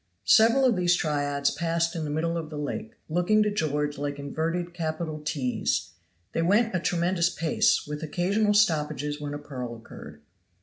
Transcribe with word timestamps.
Several 0.25 0.65
of 0.65 0.75
these 0.75 0.95
triads 0.95 1.51
passed 1.51 1.95
in 1.95 2.05
the 2.05 2.09
middle 2.09 2.35
of 2.35 2.49
the 2.49 2.57
lake, 2.57 2.95
looking 3.07 3.43
to 3.43 3.51
George 3.51 3.99
like 3.99 4.17
inverted 4.17 4.73
capital 4.73 5.21
"T's." 5.23 5.91
They 6.31 6.41
went 6.41 6.73
a 6.73 6.79
tremendous 6.79 7.29
pace 7.29 7.85
with 7.85 8.01
occasional 8.01 8.55
stoppages 8.55 9.21
when 9.21 9.35
a 9.35 9.37
purl 9.37 9.75
occurred. 9.75 10.23